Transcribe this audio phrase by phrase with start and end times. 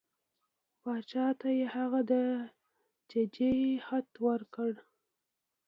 [0.81, 2.13] باچا ته یې هغه د
[3.11, 3.53] ججې
[3.85, 4.71] خط ورکړ.